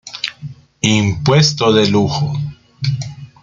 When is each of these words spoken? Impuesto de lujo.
Impuesto 0.93 1.69
de 1.77 1.85
lujo. 1.91 2.33